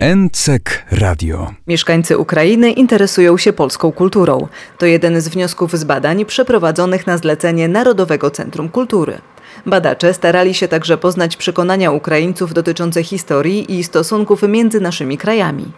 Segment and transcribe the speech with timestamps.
[0.00, 1.54] NCEK Radio.
[1.66, 4.48] Mieszkańcy Ukrainy interesują się polską kulturą.
[4.78, 9.18] To jeden z wniosków z badań przeprowadzonych na zlecenie Narodowego Centrum Kultury.
[9.66, 15.72] Badacze starali się także poznać przekonania Ukraińców dotyczące historii i stosunków między naszymi krajami.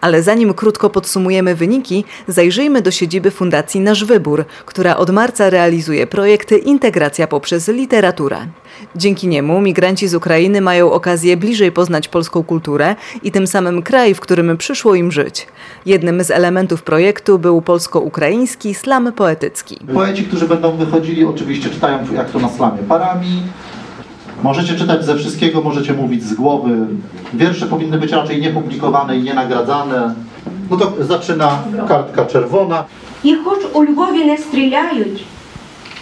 [0.00, 6.06] Ale zanim krótko podsumujemy wyniki, zajrzyjmy do siedziby Fundacji Nasz Wybór, która od marca realizuje
[6.06, 8.38] projekt Integracja poprzez literaturę.
[8.96, 14.14] Dzięki niemu migranci z Ukrainy mają okazję bliżej poznać polską kulturę i tym samym kraj,
[14.14, 15.46] w którym przyszło im żyć.
[15.86, 19.78] Jednym z elementów projektu był polsko-ukraiński slam poetycki.
[19.94, 23.17] Poeci, którzy będą wychodzili, oczywiście czytają jak to na slamie parami.
[24.43, 26.87] Możecie czytać ze wszystkiego, możecie mówić z głowy.
[27.33, 30.13] Wiersze powinny być raczej niepublikowane i nienagradzane.
[30.71, 32.83] No to zaczyna kartka czerwona.
[33.23, 35.25] І хоч у Львові не стріляють,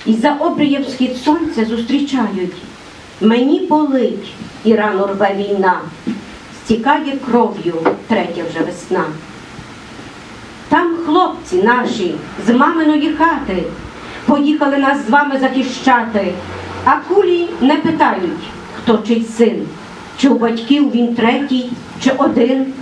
[0.05, 2.55] і за обрієв схід сонця зустрічають,
[3.21, 4.33] мені болить
[4.65, 5.79] і рано рве війна,
[6.63, 7.73] стікає кров'ю
[8.07, 9.03] третя вже весна.
[10.69, 12.15] Там хлопці наші
[12.47, 13.63] з маминої хати
[14.25, 16.33] поїхали нас з вами захищати,
[16.86, 18.42] А кулі не питають,
[18.76, 19.68] хто чий син,
[20.18, 21.70] чи у батьків він третій,
[22.02, 22.72] чи один.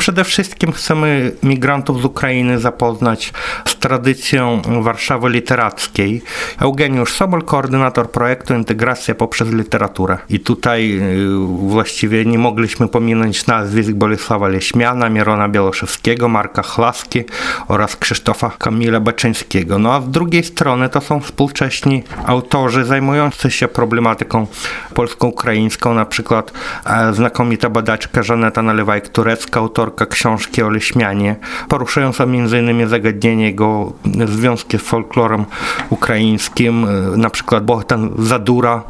[0.00, 3.32] Przede wszystkim chcemy migrantów z Ukrainy zapoznać
[3.66, 6.22] z tradycją Warszawy literackiej.
[6.60, 10.18] Eugeniusz Sobol, koordynator projektu Integracja poprzez literaturę.
[10.28, 11.28] I tutaj y,
[11.68, 17.24] właściwie nie mogliśmy pominąć nazwisk Bolesława Leśmiana, Mirona Białoszewskiego, Marka Chlaski
[17.68, 19.78] oraz Krzysztofa Kamila Baczyńskiego.
[19.78, 24.46] No a z drugiej strony to są współcześni autorzy zajmujący się problematyką
[24.94, 26.52] polsko-ukraińską, na przykład
[26.86, 31.36] e, znakomita badaczka Żaneta Nalewajk-Turecka, autor autorka książki o Leśmianie,
[31.68, 32.88] poruszająca m.in.
[32.88, 33.92] zagadnienie jego
[34.26, 35.44] związki z folklorem
[35.90, 38.82] ukraińskim, na przykład Bohdan Zadura,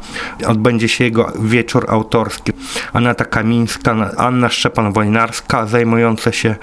[0.47, 2.51] odbędzie się jego wieczór autorski.
[2.93, 6.55] Aneta Kamińska, Anna Szczepan-Wojnarska, zajmująca się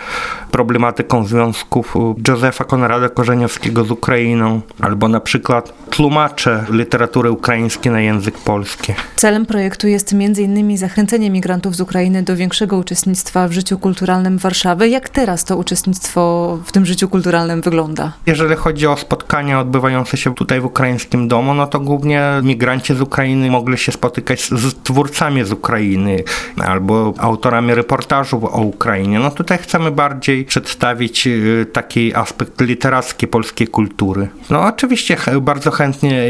[0.51, 1.95] problematyką związków
[2.29, 8.95] Józefa Konrada Korzeniowskiego z Ukrainą, albo na przykład tłumacze literatury ukraińskiej na język polski.
[9.17, 10.79] Celem projektu jest m.in.
[10.79, 14.89] zachęcenie migrantów z Ukrainy do większego uczestnictwa w życiu kulturalnym Warszawy.
[14.89, 18.13] Jak teraz to uczestnictwo w tym życiu kulturalnym wygląda?
[18.27, 23.01] Jeżeli chodzi o spotkania odbywające się tutaj w ukraińskim domu, no to głównie migranci z
[23.01, 26.25] Ukrainy mogli się spotykać z twórcami z Ukrainy
[26.57, 29.19] albo autorami reportażów o Ukrainie.
[29.19, 34.29] No tutaj chcemy bardziej przedstawić y, taki aspekt literacki polskiej kultury.
[34.51, 36.23] No oczywiście bardzo chętnie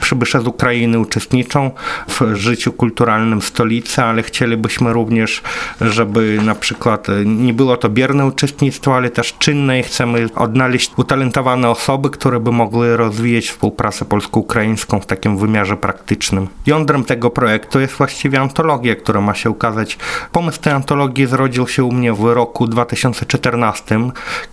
[0.00, 1.70] przybysze z Ukrainy uczestniczą
[2.08, 5.42] w życiu kulturalnym stolicy, ale chcielibyśmy również,
[5.80, 10.92] żeby na przykład y, nie było to bierne uczestnictwo, ale też czynne i chcemy odnaleźć
[10.96, 16.48] utalentowane osoby, które by mogły rozwijać współpracę polsko-ukraińską w takim wymiarze praktycznym.
[16.66, 19.98] Jądrem tego projektu jest właściwie antologia, która ma się ukazać.
[20.32, 24.00] Pomysł tej antologii zrodził się u mnie w roku 2014,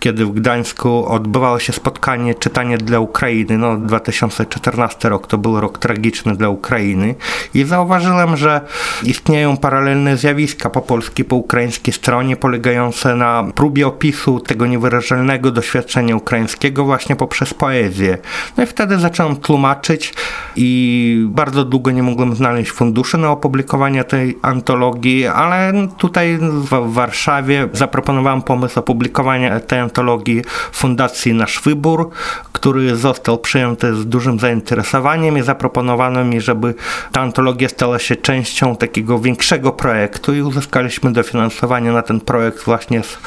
[0.00, 3.58] kiedy w Gdańsku odbywało się spotkanie Czytanie dla Ukrainy.
[3.58, 7.14] No, 2014 rok to był rok tragiczny dla Ukrainy
[7.54, 8.60] i zauważyłem, że
[9.04, 12.67] istnieją paralelne zjawiska po polskiej, po ukraińskiej stronie, polegające
[13.16, 18.18] na próbie opisu tego niewyrażalnego doświadczenia ukraińskiego właśnie poprzez poezję.
[18.56, 20.14] No i wtedy zacząłem tłumaczyć
[20.56, 27.68] i bardzo długo nie mogłem znaleźć funduszy na opublikowanie tej antologii, ale tutaj w Warszawie
[27.72, 30.42] zaproponowałem pomysł opublikowania tej antologii
[30.72, 32.10] Fundacji Nasz Wybór,
[32.52, 36.74] który został przyjęty z dużym zainteresowaniem i zaproponowano mi, żeby
[37.12, 43.02] ta antologia stała się częścią takiego większego projektu i uzyskaliśmy dofinansowanie na ten projekt właśnie
[43.02, 43.18] z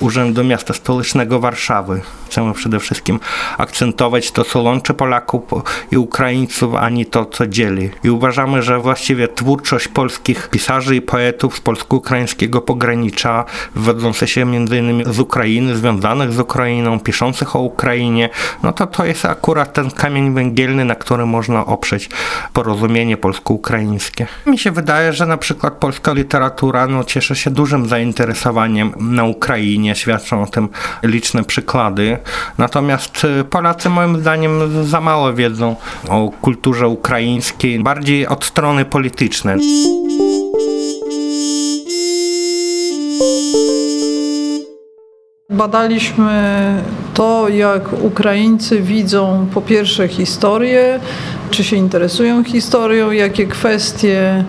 [0.00, 2.00] Urzędu Miasta Stołecznego Warszawy.
[2.26, 3.20] Chcemy przede wszystkim
[3.58, 5.42] akcentować to, co łączy Polaków
[5.90, 7.90] i Ukraińców, a nie to, co dzieli.
[8.04, 15.12] I uważamy, że właściwie twórczość polskich pisarzy i poetów z polsko-ukraińskiego pogranicza, wywodzące się m.in.
[15.12, 18.28] z Ukrainy, związanych z Ukrainą, piszących o Ukrainie,
[18.62, 22.08] no to to jest akurat ten kamień węgielny, na którym można oprzeć
[22.52, 24.26] porozumienie polsko-ukraińskie.
[24.46, 28.69] Mi się wydaje, że na przykład polska literatura no, cieszy się dużym zainteresowaniem
[29.00, 30.68] na Ukrainie, świadczą o tym
[31.02, 32.18] liczne przykłady.
[32.58, 35.76] Natomiast y, Polacy moim zdaniem za mało wiedzą
[36.08, 39.60] o kulturze ukraińskiej, bardziej od strony politycznej.
[45.50, 46.74] Badaliśmy
[47.14, 51.00] to, jak Ukraińcy widzą po pierwsze historię,
[51.50, 54.44] czy się interesują historią, jakie kwestie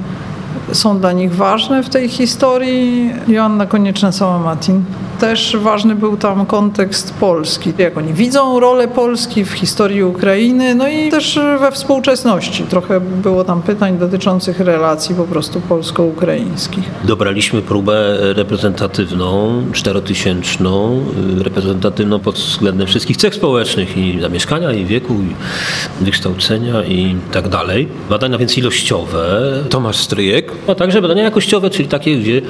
[0.73, 3.13] są dla nich ważne w tej historii.
[3.27, 4.81] Joanna Konieczna-Sałamatin.
[5.21, 10.87] Też ważny był tam kontekst Polski, jak oni widzą rolę Polski w historii Ukrainy, no
[10.89, 12.63] i też we współczesności.
[12.63, 16.83] Trochę było tam pytań dotyczących relacji po prostu polsko-ukraińskich.
[17.03, 21.05] Dobraliśmy próbę reprezentatywną, czterotysięczną,
[21.37, 27.87] reprezentatywną pod względem wszystkich cech społecznych i zamieszkania, i wieku, i wykształcenia i tak dalej.
[28.09, 32.41] Badania więc ilościowe, Tomasz Stryjek, a także badania jakościowe, czyli takie, gdzie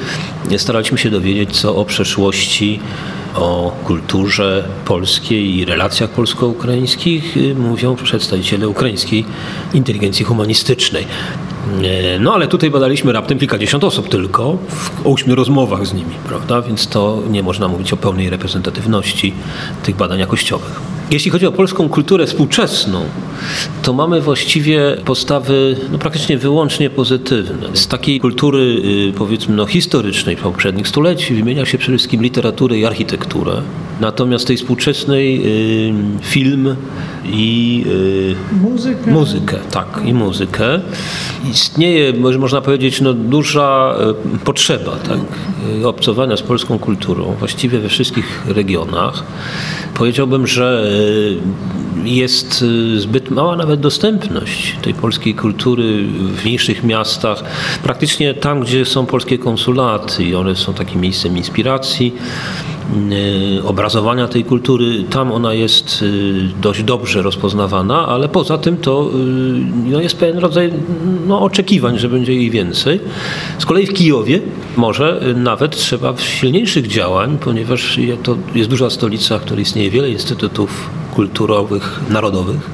[0.59, 2.61] staraliśmy się dowiedzieć, co o przeszłości
[3.36, 9.25] o kulturze polskiej i relacjach polsko-ukraińskich mówią przedstawiciele ukraińskiej
[9.74, 11.06] inteligencji humanistycznej.
[12.19, 16.62] No ale tutaj badaliśmy raptem kilkadziesiąt osób tylko w ośmiu rozmowach z nimi, prawda?
[16.62, 19.34] Więc to nie można mówić o pełnej reprezentatywności
[19.84, 20.90] tych badań jakościowych.
[21.12, 23.04] Jeśli chodzi o polską kulturę współczesną,
[23.84, 27.68] to mamy właściwie postawy no, praktycznie wyłącznie pozytywne.
[27.74, 32.86] Z takiej kultury y, powiedzmy no, historycznej poprzednich stuleci wymienia się przede wszystkim literaturę i
[32.86, 33.62] architekturę.
[34.02, 35.42] Natomiast tej współczesnej
[35.90, 36.75] y, film
[37.25, 39.12] i y, muzykę.
[39.12, 40.81] muzykę, tak, i muzykę.
[41.51, 43.95] Istnieje, można powiedzieć, no, duża
[44.35, 45.19] y, potrzeba tak,
[45.81, 49.23] y, obcowania z polską kulturą właściwie we wszystkich regionach.
[49.94, 50.91] Powiedziałbym, że
[52.03, 52.65] jest
[52.97, 57.44] zbyt mała nawet dostępność tej polskiej kultury w mniejszych miastach,
[57.83, 62.13] praktycznie tam, gdzie są polskie konsulaty i one są takim miejscem inspiracji
[63.63, 66.05] obrazowania tej kultury, tam ona jest
[66.61, 69.09] dość dobrze rozpoznawana, ale poza tym to
[69.85, 70.73] no, jest pewien rodzaj
[71.27, 72.99] no, oczekiwań, że będzie jej więcej.
[73.59, 74.39] Z kolei w Kijowie
[74.77, 80.89] może nawet trzeba silniejszych działań, ponieważ to jest duża stolica, w której istnieje wiele instytutów
[81.12, 82.69] kulturowych, narodowych.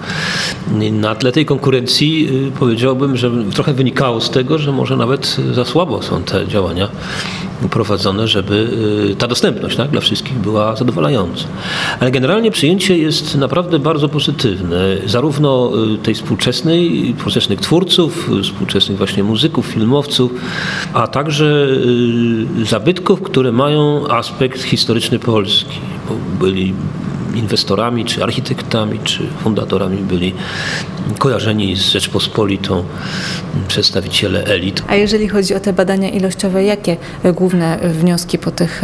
[0.91, 2.29] Na tle tej konkurencji
[2.59, 6.89] powiedziałbym, że trochę wynikało z tego, że może nawet za słabo są te działania
[7.71, 8.69] prowadzone, żeby
[9.17, 11.43] ta dostępność tak, dla wszystkich była zadowalająca.
[11.99, 15.71] Ale generalnie przyjęcie jest naprawdę bardzo pozytywne, zarówno
[16.03, 20.31] tej współczesnej, współczesnych twórców, współczesnych właśnie muzyków, filmowców,
[20.93, 21.67] a także
[22.63, 25.79] zabytków, które mają aspekt historyczny Polski.
[26.39, 26.73] Byli
[27.37, 30.33] inwestorami, czy architektami, czy fundatorami byli
[31.19, 32.83] kojarzeni z Rzeczpospolitą
[33.67, 34.83] przedstawiciele elit.
[34.87, 36.97] A jeżeli chodzi o te badania ilościowe, jakie
[37.33, 38.81] główne wnioski po tych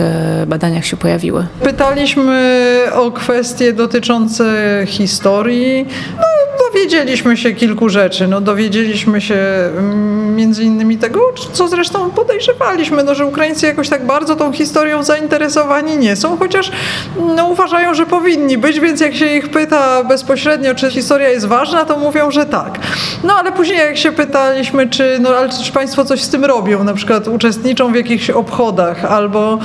[0.48, 1.48] badaniach się pojawiły?
[1.64, 4.54] Pytaliśmy o kwestie dotyczące
[4.88, 5.86] historii.
[6.18, 6.24] No,
[6.74, 8.28] dowiedzieliśmy się kilku rzeczy.
[8.28, 9.38] No, dowiedzieliśmy się
[10.36, 11.20] między innymi tego,
[11.54, 16.72] co zresztą podejrzewaliśmy, no, że Ukraińcy jakoś tak bardzo tą historią zainteresowani nie są, chociaż
[17.36, 21.86] no, uważają, że powinni być, więc jak się ich pyta bezpośrednio, czy historia jest ważna,
[21.86, 22.80] to mówią, że tak.
[23.24, 26.84] No ale później jak się pytaliśmy, czy, no, ale czy Państwo coś z tym robią,
[26.84, 29.60] na przykład uczestniczą w jakichś obchodach albo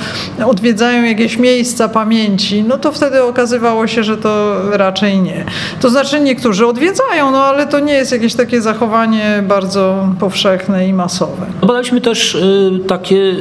[0.45, 5.45] odwiedzają jakieś miejsca pamięci, no to wtedy okazywało się, że to raczej nie.
[5.81, 6.98] To znaczy niektórzy odwiedzają,
[7.31, 11.45] no ale to nie jest jakieś takie zachowanie bardzo powszechne i masowe.
[11.61, 13.35] Badaliśmy też y, takie y,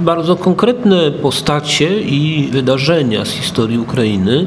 [0.00, 4.46] bardzo konkretne postacie i wydarzenia z historii Ukrainy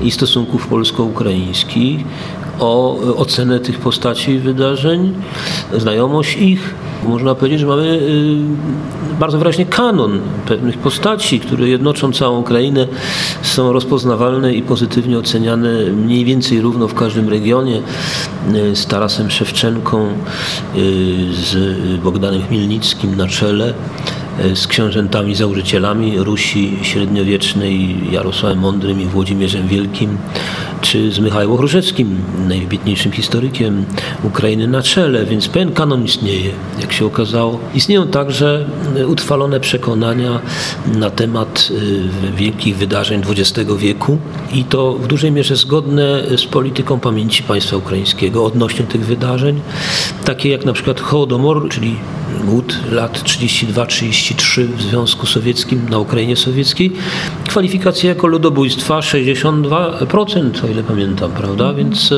[0.00, 2.00] i stosunków polsko-ukraińskich
[2.60, 5.14] o ocenę tych postaci i wydarzeń,
[5.78, 6.74] znajomość ich.
[7.08, 8.00] Można powiedzieć, że mamy
[9.20, 12.86] bardzo wyraźnie kanon pewnych postaci, które jednoczą całą Ukrainę,
[13.42, 17.82] są rozpoznawalne i pozytywnie oceniane mniej więcej równo w każdym regionie.
[18.74, 20.08] Z Tarasem Szewczenką,
[21.32, 21.56] z
[22.02, 23.74] Bogdanem Chmielnickim na czele
[24.54, 30.16] z książętami założycielami Rusi średniowiecznej, Jarosławem Mądrym i Włodzimierzem Wielkim,
[30.82, 33.84] czy z Michałem Chruszewskim, najwybitniejszym historykiem
[34.22, 37.60] Ukrainy na czele, więc pewien kanon istnieje, jak się okazało.
[37.74, 38.64] Istnieją także
[39.06, 40.40] utrwalone przekonania
[40.94, 41.51] na temat
[42.36, 44.18] wielkich wydarzeń XX wieku
[44.52, 49.60] i to w dużej mierze zgodne z polityką pamięci państwa ukraińskiego odnośnie tych wydarzeń,
[50.24, 51.96] takie jak na przykład Hołodomor, czyli
[52.44, 56.92] głód lat 32-33 w Związku Sowieckim, na Ukrainie Sowieckiej,
[57.48, 61.74] kwalifikacja jako ludobójstwa 62%, o ile pamiętam, prawda?
[61.74, 62.14] Więc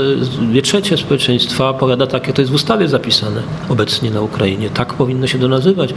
[0.50, 4.70] dwie trzecie społeczeństwa powiada tak, jak to jest w ustawie zapisane obecnie na Ukrainie.
[4.70, 5.94] Tak powinno się to nazywać.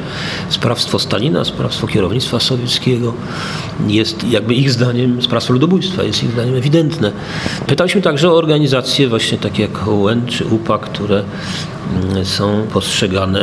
[0.50, 3.14] Sprawstwo Stalina, sprawstwo kierownictwa sowieckiego
[3.88, 7.12] jest jakby ich zdaniem, sprawstwo ludobójstwa jest ich zdaniem ewidentne.
[7.68, 11.24] Pytaliśmy także o organizacje właśnie takie jak OUN czy UPA, które
[12.24, 13.42] są postrzegane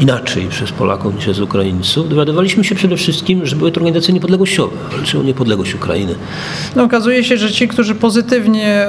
[0.00, 2.08] inaczej przez Polaków niż przez Ukraińców.
[2.08, 6.14] Dowiadywaliśmy się przede wszystkim, że były to organizacje niepodległościowe, walczyły o niepodległość Ukrainy.
[6.76, 8.86] No, okazuje się, że ci, którzy pozytywnie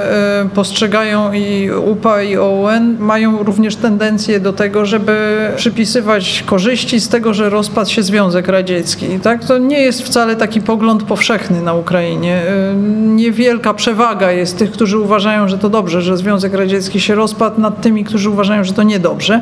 [0.56, 7.34] postrzegają i UPA i OUN, mają również tendencję do tego, żeby przypisywać korzyści z tego,
[7.34, 9.06] że rozpadł się Związek Radziecki.
[9.24, 9.46] Tak?
[9.46, 12.42] To nie jest jest wcale taki pogląd powszechny na Ukrainie.
[12.72, 17.62] Y, niewielka przewaga jest tych, którzy uważają, że to dobrze, że Związek Radziecki się rozpadł,
[17.62, 19.42] nad tymi, którzy uważają, że to niedobrze.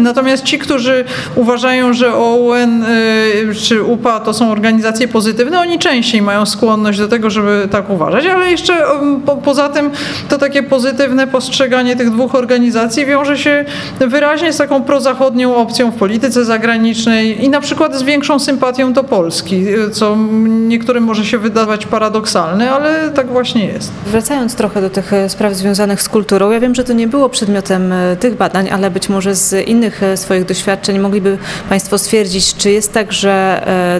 [0.00, 6.22] Natomiast ci, którzy uważają, że OUN y, czy UPA to są organizacje pozytywne, oni częściej
[6.22, 9.90] mają skłonność do tego, żeby tak uważać, ale jeszcze um, po, poza tym
[10.28, 13.64] to takie pozytywne postrzeganie tych dwóch organizacji wiąże się
[14.00, 19.04] wyraźnie z taką prozachodnią opcją w polityce zagranicznej i na przykład z większą sympatią do
[19.04, 20.16] Polski, co
[20.48, 23.92] niektórym może się wydawać paradoksalne, ale tak właśnie jest.
[24.06, 27.28] Wracając trochę do tych e, spraw związanych z kulturą, ja wiem, że to nie było
[27.28, 31.38] przedmiotem e, tych badań, ale być może z innych e, swoich doświadczeń mogliby
[31.68, 33.36] Państwo stwierdzić, czy jest tak, że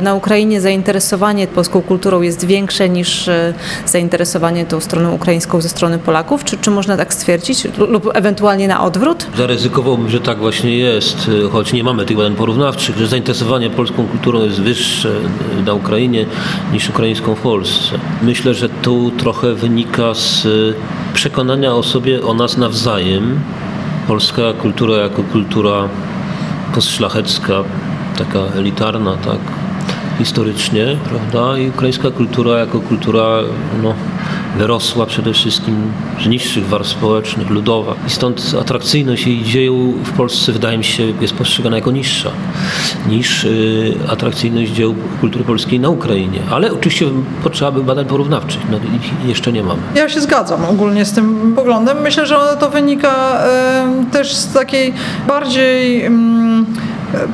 [0.02, 3.30] na Ukrainie zainteresowanie polską kulturą jest większe niż
[3.86, 6.44] zainteresowanie tą stroną ukraińską ze strony Polaków?
[6.44, 9.26] Czy, czy można tak stwierdzić lub ewentualnie na odwrót?
[9.36, 14.44] Zaryzykowałbym, że tak właśnie jest, choć nie mamy tych badań porównawczych, że zainteresowanie polską kulturą
[14.44, 15.10] jest wyższe
[15.66, 16.26] na Ukrainie
[16.72, 17.98] niż ukraińską w Polsce.
[18.22, 20.46] Myślę, że tu trochę wynika z
[21.14, 23.40] przekonania o sobie o nas nawzajem.
[24.08, 25.88] Polska kultura jako kultura
[26.74, 27.64] postszlachecka,
[28.18, 29.38] taka elitarna, tak,
[30.18, 31.58] historycznie, prawda?
[31.58, 33.26] I ukraińska kultura jako kultura
[33.82, 33.94] no,
[34.58, 35.92] wyrosła przede wszystkim
[36.24, 37.94] z niższych warstw społecznych, ludowa.
[38.06, 42.30] I stąd atrakcyjność jej dzieł w Polsce wydaje mi się jest postrzegana jako niższa
[43.08, 46.38] niż y, atrakcyjność dzieł kultury polskiej na Ukrainie.
[46.50, 47.06] Ale oczywiście
[47.42, 48.60] potrzeba by badań porównawczych.
[48.70, 48.78] No,
[49.26, 49.80] jeszcze nie mamy.
[49.94, 52.00] Ja się zgadzam ogólnie z tym poglądem.
[52.02, 53.42] Myślę, że to wynika
[54.08, 54.94] y, też z takiej
[55.28, 56.10] bardziej...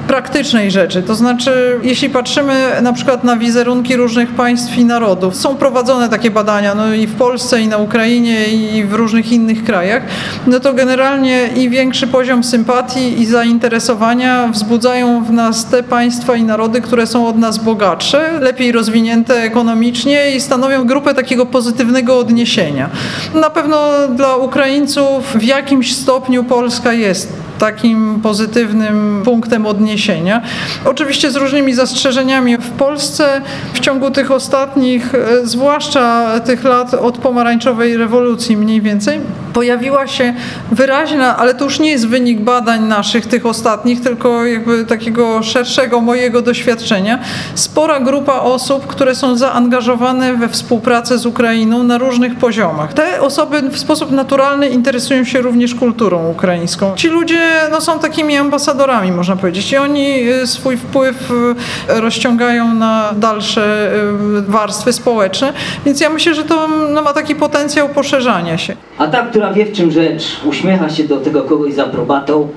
[0.08, 1.02] Praktycznej rzeczy.
[1.02, 6.30] To znaczy, jeśli patrzymy na przykład na wizerunki różnych państw i narodów, są prowadzone takie
[6.30, 10.02] badania no i w Polsce, i na Ukrainie, i w różnych innych krajach,
[10.46, 16.42] no to generalnie i większy poziom sympatii i zainteresowania wzbudzają w nas te państwa i
[16.42, 22.90] narody, które są od nas bogatsze, lepiej rozwinięte ekonomicznie i stanowią grupę takiego pozytywnego odniesienia.
[23.34, 30.42] Na pewno dla Ukraińców w jakimś stopniu Polska jest takim pozytywnym punktem odniesienia.
[30.84, 32.56] Oczywiście z różnymi zastrzeżeniami.
[32.56, 33.40] W Polsce
[33.72, 39.20] w ciągu tych ostatnich, e, zwłaszcza tych lat od pomarańczowej rewolucji mniej więcej,
[39.52, 40.34] pojawiła się
[40.72, 46.00] wyraźna, ale to już nie jest wynik badań naszych, tych ostatnich, tylko jakby takiego szerszego
[46.00, 47.18] mojego doświadczenia,
[47.54, 52.92] spora grupa osób, które są zaangażowane we współpracę z Ukrainą na różnych poziomach.
[52.92, 56.92] Te osoby w sposób naturalny interesują się również kulturą ukraińską.
[56.96, 57.40] Ci ludzie
[57.70, 61.54] no, są takimi ambasadorami, można powiedzieć, i oni y, swój wpływ y,
[62.00, 63.92] rozciągają na dalsze
[64.38, 65.52] y, warstwy społeczne,
[65.86, 68.76] więc ja myślę, że to no, ma taki potencjał poszerzania się.
[68.98, 72.48] A ta, która wie w czym rzecz, uśmiecha się do tego kogoś z aprobatą,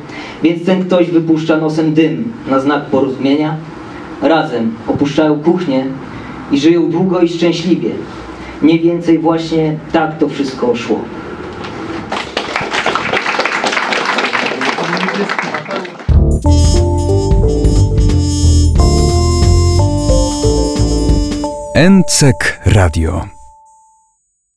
[0.43, 3.57] więc ten ktoś wypuszcza nosem dym na znak porozumienia.
[4.21, 5.85] Razem opuszczają kuchnię
[6.51, 7.89] i żyją długo i szczęśliwie.
[8.61, 10.99] Mniej więcej właśnie tak to wszystko szło.
[21.89, 23.34] NCEK Radio